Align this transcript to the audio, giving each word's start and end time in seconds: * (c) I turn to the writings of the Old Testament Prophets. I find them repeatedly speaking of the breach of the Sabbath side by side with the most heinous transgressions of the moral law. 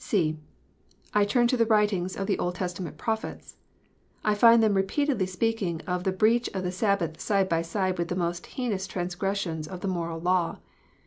* 0.01 0.01
(c) 0.01 0.35
I 1.13 1.25
turn 1.25 1.45
to 1.45 1.55
the 1.57 1.67
writings 1.67 2.17
of 2.17 2.25
the 2.25 2.39
Old 2.39 2.55
Testament 2.55 2.97
Prophets. 2.97 3.57
I 4.25 4.33
find 4.33 4.63
them 4.63 4.73
repeatedly 4.73 5.27
speaking 5.27 5.79
of 5.85 6.05
the 6.05 6.11
breach 6.11 6.49
of 6.55 6.63
the 6.63 6.71
Sabbath 6.71 7.21
side 7.21 7.47
by 7.47 7.61
side 7.61 7.99
with 7.99 8.07
the 8.07 8.15
most 8.15 8.47
heinous 8.47 8.87
transgressions 8.87 9.67
of 9.67 9.81
the 9.81 9.87
moral 9.87 10.19
law. 10.19 10.57